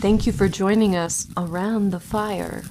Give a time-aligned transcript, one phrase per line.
[0.00, 2.62] Thank you for joining us around the fire.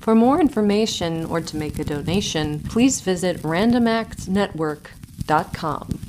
[0.00, 6.00] For more information or to make a donation, please visit randomactsnetwork.com.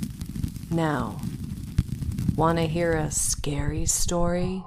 [0.71, 1.19] Now,
[2.37, 4.63] want to hear a scary story?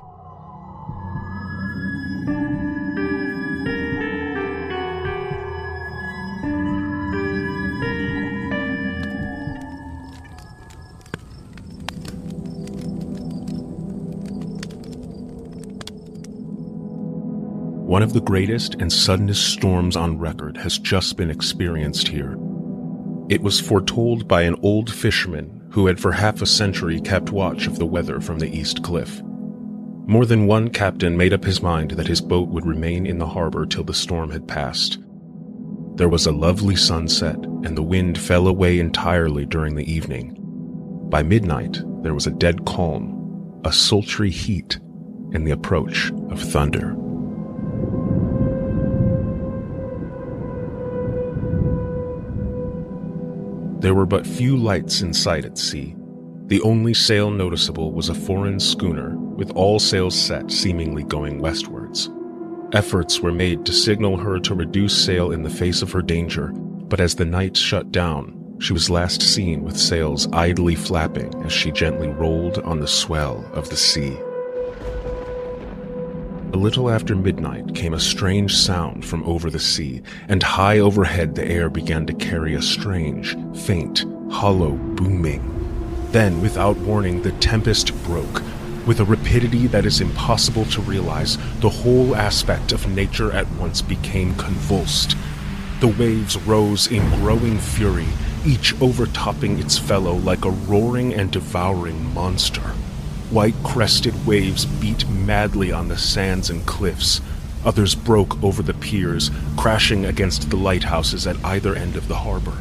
[17.94, 22.32] One of the greatest and suddenest storms on record has just been experienced here.
[23.28, 27.68] It was foretold by an old fisherman who had for half a century kept watch
[27.68, 29.22] of the weather from the East Cliff.
[29.22, 33.28] More than one captain made up his mind that his boat would remain in the
[33.28, 34.98] harbor till the storm had passed.
[35.94, 40.34] There was a lovely sunset, and the wind fell away entirely during the evening.
[41.10, 44.80] By midnight, there was a dead calm, a sultry heat,
[45.32, 46.96] and the approach of thunder.
[53.84, 55.94] There were but few lights in sight at sea.
[56.46, 62.08] The only sail noticeable was a foreign schooner, with all sails set seemingly going westwards.
[62.72, 66.50] Efforts were made to signal her to reduce sail in the face of her danger,
[66.88, 71.52] but as the night shut down, she was last seen with sails idly flapping as
[71.52, 74.16] she gently rolled on the swell of the sea.
[76.54, 81.34] A little after midnight came a strange sound from over the sea, and high overhead
[81.34, 85.42] the air began to carry a strange, faint, hollow booming.
[86.12, 88.40] Then, without warning, the tempest broke.
[88.86, 93.82] With a rapidity that is impossible to realize, the whole aspect of nature at once
[93.82, 95.16] became convulsed.
[95.80, 98.06] The waves rose in growing fury,
[98.46, 102.74] each overtopping its fellow like a roaring and devouring monster.
[103.30, 107.20] White crested waves beat madly on the sands and cliffs.
[107.64, 112.58] Others broke over the piers, crashing against the lighthouses at either end of the harbor.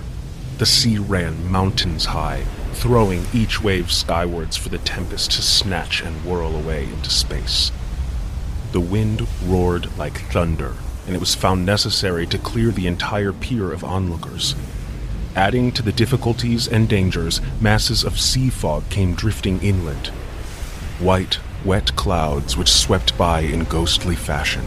[0.57, 6.25] The sea ran mountains high, throwing each wave skywards for the tempest to snatch and
[6.25, 7.71] whirl away into space.
[8.71, 10.75] The wind roared like thunder,
[11.05, 14.55] and it was found necessary to clear the entire pier of onlookers.
[15.35, 20.11] Adding to the difficulties and dangers, masses of sea fog came drifting inland,
[20.99, 24.63] white, wet clouds which swept by in ghostly fashion,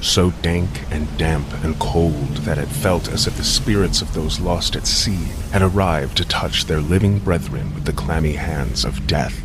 [0.00, 4.40] so dank and damp and cold that it felt as if the spirits of those
[4.40, 9.06] lost at sea had arrived to touch their living brethren with the clammy hands of
[9.06, 9.42] death.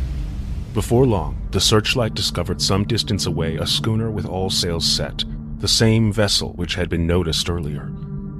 [0.74, 5.24] Before long, the searchlight discovered some distance away a schooner with all sails set,
[5.58, 7.90] the same vessel which had been noticed earlier.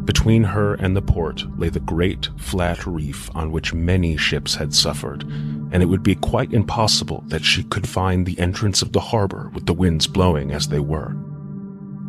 [0.09, 4.73] Between her and the port lay the great flat reef on which many ships had
[4.73, 5.23] suffered,
[5.71, 9.51] and it would be quite impossible that she could find the entrance of the harbor
[9.53, 11.15] with the winds blowing as they were.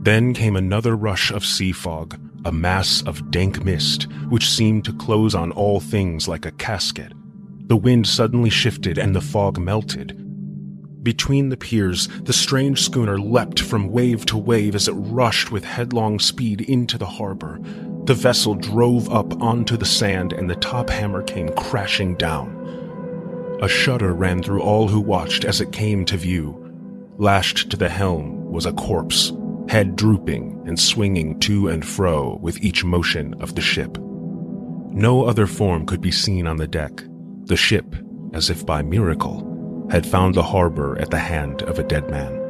[0.04, 4.94] Then came another rush of sea fog, a mass of dank mist, which seemed to
[4.94, 7.12] close on all things like a casket.
[7.68, 10.16] The wind suddenly shifted and the fog melted.
[11.04, 15.66] Between the piers, the strange schooner leapt from wave to wave as it rushed with
[15.66, 17.60] headlong speed into the harbor.
[18.10, 23.60] The vessel drove up onto the sand and the top hamper came crashing down.
[23.62, 26.58] A shudder ran through all who watched as it came to view.
[27.20, 29.32] Lashed to the helm was a corpse,
[29.68, 34.00] head drooping and swinging to and fro with each motion of the ship.
[34.00, 37.04] No other form could be seen on the deck.
[37.44, 37.96] The ship,
[38.34, 42.49] as if by miracle, had found the harbor at the hand of a dead man.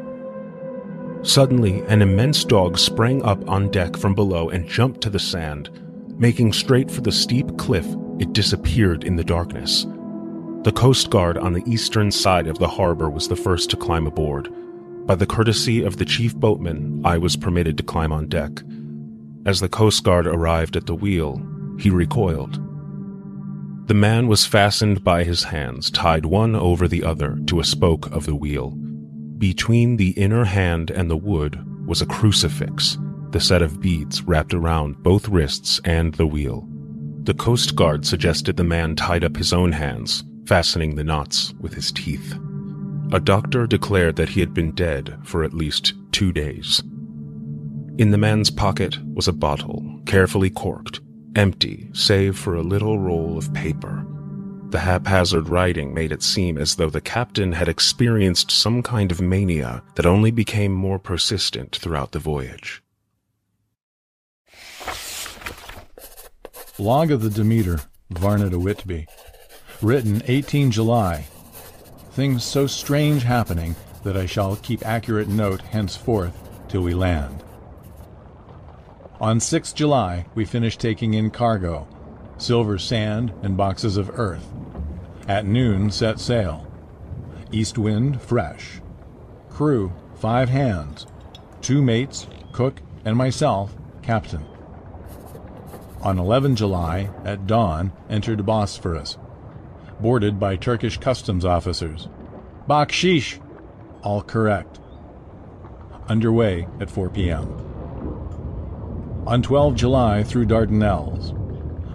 [1.21, 5.69] Suddenly, an immense dog sprang up on deck from below and jumped to the sand.
[6.17, 7.85] Making straight for the steep cliff,
[8.19, 9.85] it disappeared in the darkness.
[10.63, 14.07] The Coast Guard on the eastern side of the harbor was the first to climb
[14.07, 14.49] aboard.
[15.07, 18.61] By the courtesy of the chief boatman, I was permitted to climb on deck.
[19.45, 21.41] As the Coast Guard arrived at the wheel,
[21.79, 22.61] he recoiled.
[23.87, 28.05] The man was fastened by his hands, tied one over the other to a spoke
[28.11, 28.77] of the wheel.
[29.39, 32.97] Between the inner hand and the wood was a crucifix,
[33.31, 36.67] the set of beads wrapped around both wrists and the wheel.
[37.23, 41.73] The Coast Guard suggested the man tied up his own hands, fastening the knots with
[41.73, 42.37] his teeth.
[43.13, 46.83] A doctor declared that he had been dead for at least two days.
[47.97, 50.99] In the man's pocket was a bottle, carefully corked,
[51.37, 54.05] empty save for a little roll of paper.
[54.69, 59.19] The haphazard writing made it seem as though the captain had experienced some kind of
[59.19, 62.83] mania that only became more persistent throughout the voyage.
[66.77, 67.79] Log of the Demeter,
[68.11, 69.07] Varna to Whitby.
[69.81, 71.25] Written 18 July.
[72.11, 76.37] Things so strange happening that I shall keep accurate note henceforth
[76.67, 77.43] till we land.
[79.19, 81.87] On 6 July, we finished taking in cargo,
[82.41, 84.47] silver sand and boxes of earth.
[85.27, 86.65] At noon, set sail.
[87.51, 88.81] East wind fresh.
[89.49, 91.05] Crew, five hands.
[91.61, 94.45] Two mates, cook, and myself, captain.
[96.01, 99.17] On 11 July, at dawn, entered Bosphorus.
[99.99, 102.07] Boarded by Turkish customs officers.
[102.67, 103.39] Bakshish!
[104.01, 104.79] All correct.
[106.07, 107.47] Underway at 4 p.m.
[109.27, 111.38] On 12 July through Dardanelles.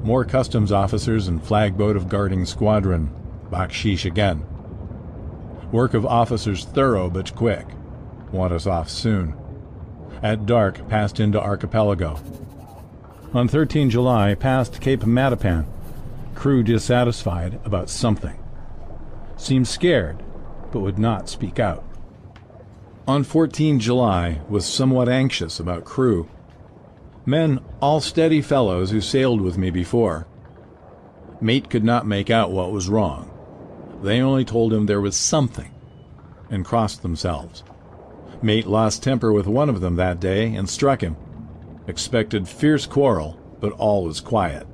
[0.04, 3.10] More customs officers and flagboat of guarding squadron.
[3.50, 4.44] Bakshish again.
[5.72, 7.66] Work of officers thorough but quick.
[8.30, 9.34] Want us off soon.
[10.22, 12.20] At dark, passed into archipelago.
[13.32, 15.64] On 13 July, passed Cape Matapan.
[16.34, 18.38] Crew dissatisfied about something.
[19.38, 20.22] Seemed scared,
[20.70, 21.82] but would not speak out.
[23.08, 26.28] On 14 July, was somewhat anxious about crew.
[27.26, 30.26] Men, all steady fellows who sailed with me before.
[31.40, 33.30] Mate could not make out what was wrong.
[34.02, 35.72] They only told him there was something,
[36.50, 37.64] and crossed themselves.
[38.42, 41.16] Mate lost temper with one of them that day and struck him.
[41.86, 44.66] Expected fierce quarrel, but all was quiet.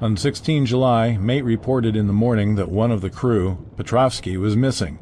[0.00, 4.56] On 16 July, mate reported in the morning that one of the crew, Petrovsky, was
[4.56, 5.00] missing.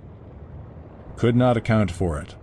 [1.16, 2.36] Could not account for it.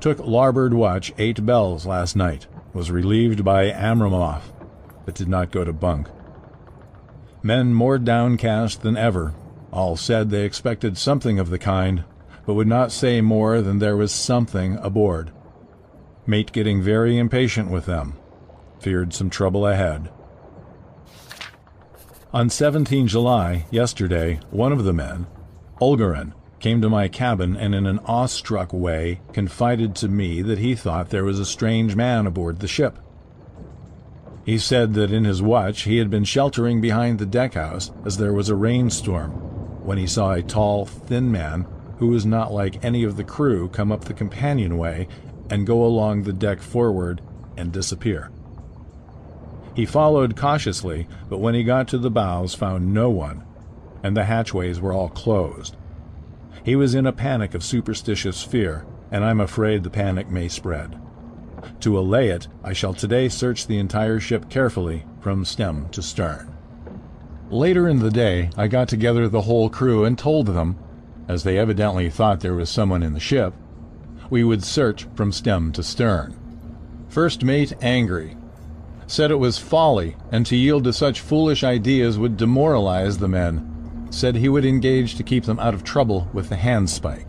[0.00, 4.42] Took larboard watch eight bells last night was relieved by Amramov,
[5.06, 6.08] but did not go to bunk.
[7.42, 9.34] Men more downcast than ever.
[9.72, 12.04] All said they expected something of the kind,
[12.44, 15.32] but would not say more than there was something aboard.
[16.26, 18.18] Mate getting very impatient with them.
[18.80, 20.10] Feared some trouble ahead.
[22.34, 25.26] On 17 July, yesterday, one of the men,
[25.80, 30.74] Olgarin, came to my cabin and in an awestruck way confided to me that he
[30.74, 32.98] thought there was a strange man aboard the ship.
[34.44, 38.32] He said that in his watch he had been sheltering behind the deckhouse as there
[38.32, 39.30] was a rainstorm,
[39.84, 41.66] when he saw a tall, thin man
[41.98, 45.08] who was not like any of the crew come up the companionway
[45.50, 47.20] and go along the deck forward
[47.56, 48.30] and disappear.
[49.74, 53.44] He followed cautiously, but when he got to the bows found no one,
[54.02, 55.76] and the hatchways were all closed.
[56.64, 61.00] He was in a panic of superstitious fear, and I'm afraid the panic may spread.
[61.80, 66.52] To allay it, I shall today search the entire ship carefully from stem to stern.
[67.50, 70.76] Later in the day, I got together the whole crew and told them,
[71.28, 73.54] as they evidently thought there was someone in the ship,
[74.30, 76.36] we would search from stem to stern.
[77.08, 78.36] First mate angry.
[79.06, 83.75] Said it was folly, and to yield to such foolish ideas would demoralize the men,
[84.16, 87.26] said he would engage to keep them out of trouble with the handspike.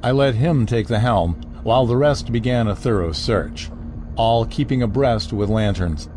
[0.00, 3.68] I let him take the helm, while the rest began a thorough search,
[4.14, 6.08] all keeping abreast with lanterns.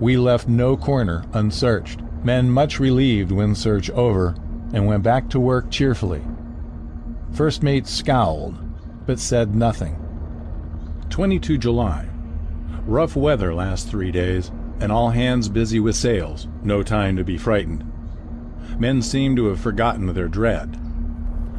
[0.00, 4.34] We left no corner unsearched, men much relieved when search over,
[4.72, 6.22] and went back to work cheerfully.
[7.30, 8.56] First mate scowled,
[9.06, 9.94] but said nothing.
[11.10, 12.08] 22 July.
[12.84, 17.38] Rough weather last three days, and all hands busy with sails, no time to be
[17.38, 17.85] frightened.
[18.78, 20.78] Men seemed to have forgotten their dread.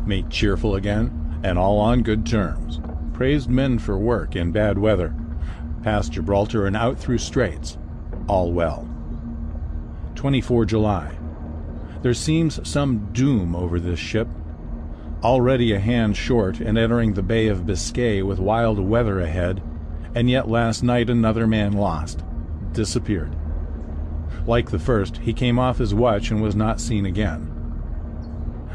[0.08, 2.80] Mate cheerful again, and all on good terms.
[3.14, 5.16] Praised men for work in bad weather.
[5.82, 7.78] Past Gibraltar and out through straits.
[8.28, 8.88] All well.
[10.16, 11.18] 24 July.
[12.04, 14.28] There seems some doom over this ship.
[15.24, 19.64] Already a hand short and entering the Bay of Biscay with wild weather ahead,
[20.14, 22.24] and yet last night another man lost.
[22.74, 23.36] Disappeared.
[24.46, 27.54] Like the first, he came off his watch and was not seen again.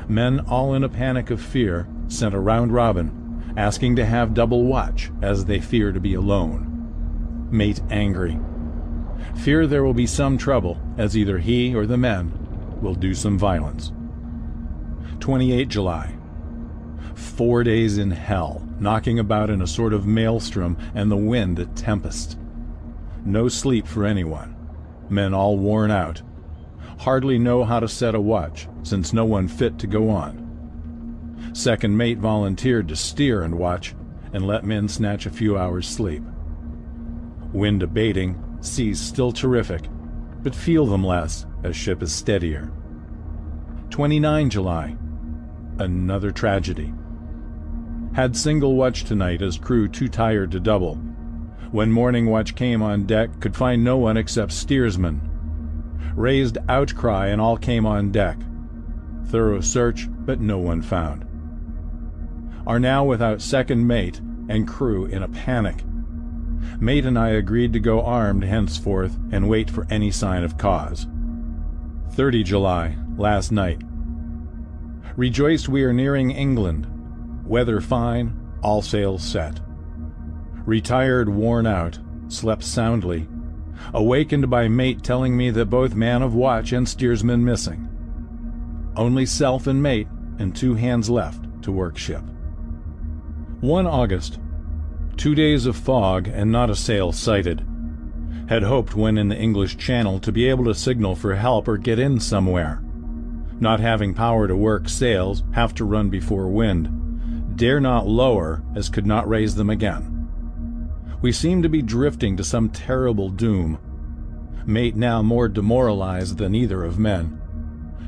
[0.08, 4.64] Men, all in a panic of fear, sent a round robin, asking to have double
[4.64, 7.48] watch, as they fear to be alone.
[7.50, 8.38] Mate angry.
[9.36, 12.32] Fear there will be some trouble, as either he or the men
[12.80, 13.92] will do some violence.
[15.20, 16.14] 28 July.
[17.14, 21.66] Four days in hell, knocking about in a sort of maelstrom and the wind a
[21.66, 22.38] tempest.
[23.24, 24.51] No sleep for anyone
[25.12, 26.22] men all worn out.
[26.98, 31.50] Hardly know how to set a watch, since no one fit to go on.
[31.52, 33.94] Second mate volunteered to steer and watch,
[34.32, 36.22] and let men snatch a few hours' sleep.
[37.52, 39.82] Wind abating, seas still terrific,
[40.42, 42.72] but feel them less as ship is steadier.
[43.90, 44.96] 29 July.
[45.78, 46.94] Another tragedy.
[48.14, 50.98] Had single watch tonight as crew too tired to double.
[51.72, 55.22] When morning watch came on deck, could find no one except steersman.
[56.14, 58.36] Raised outcry and all came on deck.
[59.28, 61.24] Thorough search, but no one found.
[62.66, 65.82] Are now without second mate and crew in a panic.
[66.78, 71.06] Mate and I agreed to go armed henceforth and wait for any sign of cause.
[72.10, 73.80] 30 July, last night.
[75.16, 76.86] Rejoiced we are nearing England.
[77.46, 79.58] Weather fine, all sails set.
[80.66, 83.28] Retired worn out, slept soundly.
[83.92, 87.88] Awakened by mate telling me that both man of watch and steersman missing.
[88.94, 90.06] Only self and mate
[90.38, 92.22] and two hands left to work ship.
[93.60, 94.38] 1 August.
[95.16, 97.66] Two days of fog and not a sail sighted.
[98.48, 101.76] Had hoped when in the English Channel to be able to signal for help or
[101.76, 102.82] get in somewhere.
[103.60, 107.56] Not having power to work sails, have to run before wind.
[107.56, 110.11] Dare not lower, as could not raise them again.
[111.22, 113.78] We seem to be drifting to some terrible doom.
[114.66, 117.40] Mate now more demoralized than either of men.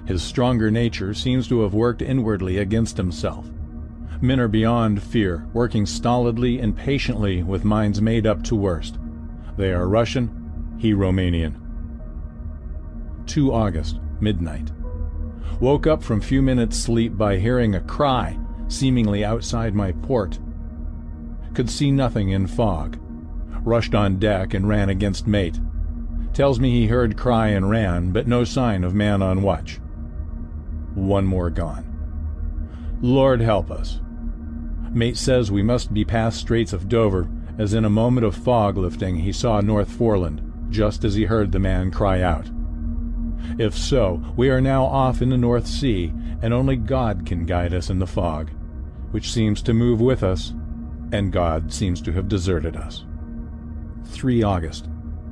[0.04, 3.48] His stronger nature seems to have worked inwardly against himself.
[4.20, 8.98] Men are beyond fear, working stolidly and patiently with minds made up to worst.
[9.56, 11.54] They are Russian, he Romanian.
[13.26, 14.72] 2 August, midnight.
[15.60, 20.40] Woke up from few minutes sleep by hearing a cry, seemingly outside my port.
[21.54, 22.98] Could see nothing in fog.
[23.64, 25.58] Rushed on deck and ran against mate.
[26.34, 29.80] Tells me he heard cry and ran, but no sign of man on watch.
[30.94, 31.90] One more gone.
[33.00, 34.00] Lord help us.
[34.92, 37.28] Mate says we must be past Straits of Dover,
[37.58, 41.52] as in a moment of fog lifting he saw North Foreland, just as he heard
[41.52, 42.50] the man cry out.
[43.58, 47.72] If so, we are now off in the North Sea, and only God can guide
[47.72, 48.50] us in the fog,
[49.10, 50.52] which seems to move with us,
[51.12, 53.04] and God seems to have deserted us.
[54.06, 54.88] 3 August.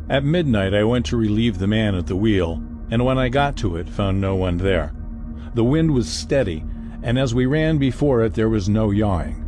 [0.08, 3.56] At midnight I went to relieve the man at the wheel, and when I got
[3.58, 4.92] to it found no one there.
[5.54, 6.64] The wind was steady,
[7.02, 9.38] and as we ran before it there was no yawing.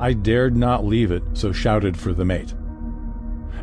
[0.00, 2.54] I dared not leave it, so shouted for the mate.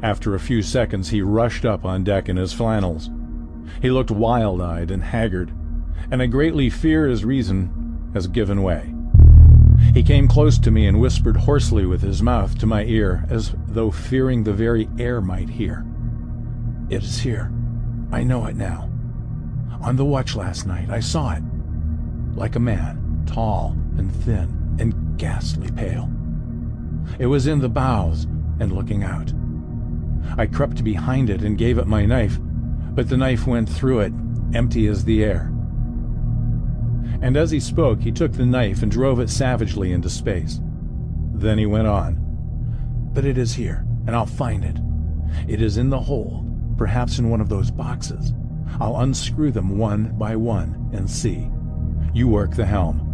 [0.02, 3.10] After a few seconds he rushed up on deck in his flannels.
[3.82, 5.52] He looked wild-eyed and haggard,
[6.12, 8.95] and I greatly fear his reason has given way.
[9.94, 13.54] He came close to me and whispered hoarsely with his mouth to my ear, as
[13.68, 15.86] though fearing the very air might hear.
[16.90, 17.52] It is here.
[18.12, 18.90] I know it now.
[19.82, 21.44] On the watch last night, I saw it.
[22.34, 26.10] Like a man, tall and thin and ghastly pale.
[27.20, 28.26] It was in the bows
[28.60, 29.32] and looking out.
[30.38, 34.14] I crept behind it and gave it my knife, but the knife went through it,
[34.54, 35.52] empty as the air.
[37.22, 40.60] And as he spoke, he took the knife and drove it savagely into space.
[41.34, 42.20] Then he went on.
[43.14, 44.78] But it is here, and I'll find it.
[45.48, 48.34] It is in the hold, perhaps in one of those boxes.
[48.80, 51.50] I'll unscrew them one by one and see.
[52.14, 53.06] You work the helm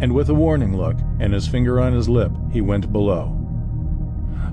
[0.00, 3.34] and with a warning look and his finger on his lip, he went below.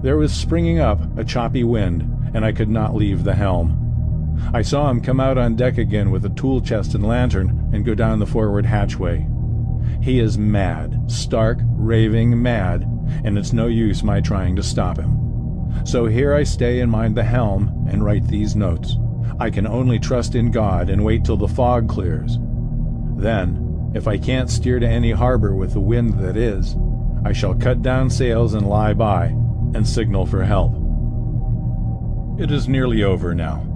[0.01, 3.77] There was springing up a choppy wind, and I could not leave the helm.
[4.53, 7.85] I saw him come out on deck again with a tool chest and lantern and
[7.85, 9.27] go down the forward hatchway.
[10.01, 12.83] He is mad, stark, raving mad,
[13.23, 15.17] and it's no use my trying to stop him.
[15.85, 18.97] So here I stay and mind the helm and write these notes.
[19.39, 22.37] I can only trust in God and wait till the fog clears.
[23.15, 26.75] Then if I can't steer to any harbor with the wind that is,
[27.23, 29.27] I shall cut down sails and lie by,
[29.73, 30.73] and signal for help.
[32.39, 33.70] It is nearly over now.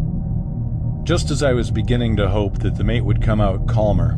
[1.05, 4.17] Just as I was beginning to hope that the mate would come out calmer,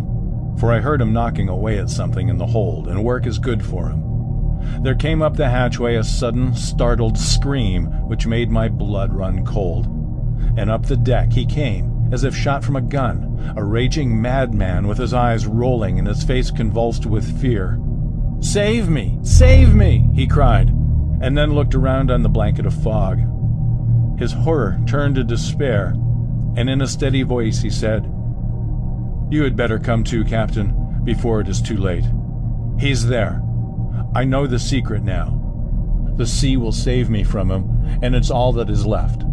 [0.58, 3.62] for I heard him knocking away at something in the hold, and work is good
[3.62, 4.82] for him.
[4.84, 9.88] There came up the hatchway a sudden, startled scream which made my blood run cold.
[10.58, 14.88] And up the deck he came, as if shot from a gun, a raging madman
[14.88, 17.78] with his eyes rolling and his face convulsed with fear.
[18.40, 19.20] Save me!
[19.24, 20.10] Save me!
[20.14, 23.20] he cried, and then looked around on the blanket of fog.
[24.18, 25.94] His horror turned to despair,
[26.58, 28.04] and in a steady voice he said,
[29.30, 32.04] You had better come too, Captain, before it is too late.
[32.80, 33.42] He's there.
[34.16, 35.36] I know the secret now.
[36.16, 39.24] The sea will save me from him, and it's all that is left.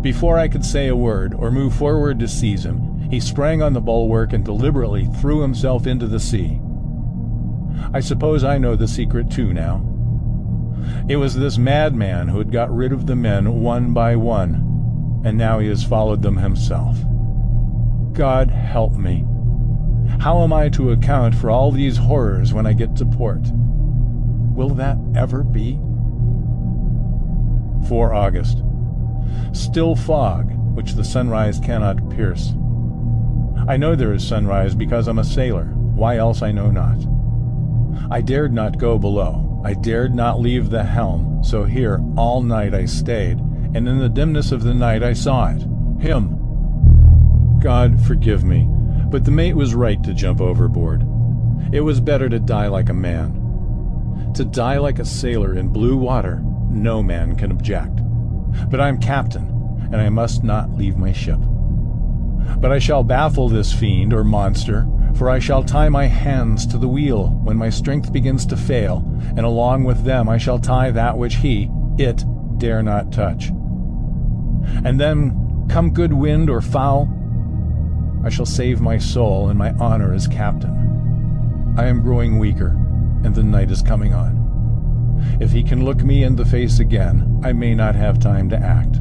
[0.00, 3.74] Before I could say a word or move forward to seize him, he sprang on
[3.74, 6.60] the bulwark and deliberately threw himself into the sea.
[7.92, 9.84] I suppose I know the secret too now.
[11.08, 14.73] It was this madman who had got rid of the men one by one,
[15.24, 16.96] and now he has followed them himself.
[18.12, 19.24] God help me.
[20.20, 23.40] How am I to account for all these horrors when I get to port?
[24.54, 25.80] Will that ever be?
[27.88, 28.62] 4 August.
[29.52, 32.54] Still fog, which the sunrise cannot pierce.
[33.66, 35.64] I know there is sunrise because I'm a sailor.
[35.64, 36.98] Why else I know not.
[38.10, 39.62] I dared not go below.
[39.64, 43.40] I dared not leave the helm, so here all night I stayed,
[43.74, 45.62] and in the dimness of the night I saw it.
[46.00, 47.58] Him.
[47.60, 48.68] God forgive me,
[49.08, 51.04] but the mate was right to jump overboard.
[51.72, 54.32] It was better to die like a man.
[54.34, 56.40] To die like a sailor in blue water,
[56.70, 58.00] no man can object.
[58.70, 59.48] But I'm captain,
[59.92, 61.40] and I must not leave my ship.
[62.58, 66.78] But I shall baffle this fiend or monster, for I shall tie my hands to
[66.78, 69.04] the wheel when my strength begins to fail,
[69.36, 72.24] and along with them I shall tie that which he, it,
[72.58, 73.50] dare not touch.
[74.84, 77.08] And then, come good wind or foul,
[78.24, 81.74] I shall save my soul and my honor as captain.
[81.76, 82.68] I am growing weaker,
[83.22, 84.44] and the night is coming on.
[85.40, 88.56] If he can look me in the face again, I may not have time to
[88.56, 89.00] act.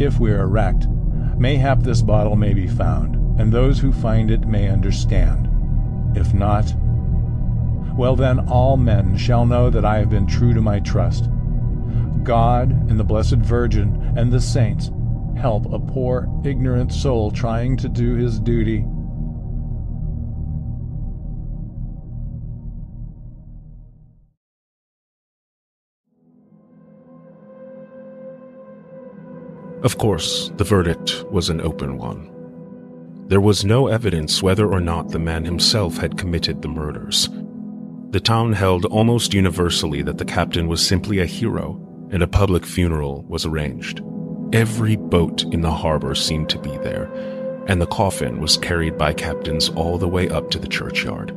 [0.00, 0.88] If we are wrecked,
[1.36, 5.48] mayhap this bottle may be found, and those who find it may understand.
[6.16, 6.74] If not,
[7.96, 11.28] well then all men shall know that I have been true to my trust.
[12.24, 14.90] God and the Blessed Virgin and the saints
[15.36, 18.84] help a poor, ignorant soul trying to do his duty.
[29.82, 32.30] Of course, the verdict was an open one.
[33.28, 37.30] There was no evidence whether or not the man himself had committed the murders.
[38.10, 42.66] The town held almost universally that the captain was simply a hero, and a public
[42.66, 44.02] funeral was arranged.
[44.52, 47.04] Every boat in the harbor seemed to be there,
[47.66, 51.30] and the coffin was carried by captains all the way up to the churchyard.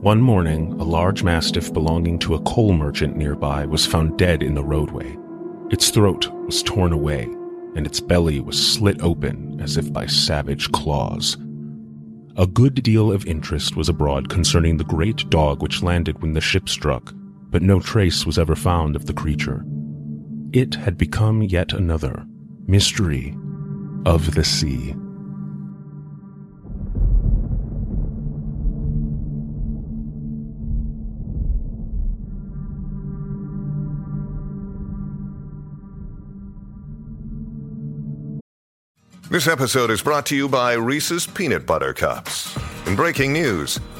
[0.00, 4.54] One morning, a large mastiff belonging to a coal merchant nearby was found dead in
[4.54, 5.14] the roadway.
[5.70, 7.24] Its throat was torn away,
[7.76, 11.36] and its belly was slit open as if by savage claws.
[12.36, 16.40] A good deal of interest was abroad concerning the great dog which landed when the
[16.40, 17.12] ship struck,
[17.50, 19.64] but no trace was ever found of the creature.
[20.52, 22.24] It had become yet another
[22.66, 23.36] mystery
[24.06, 24.94] of the sea.
[39.30, 42.58] This episode is brought to you by Reese's Peanut Butter Cups.
[42.86, 43.78] In breaking news,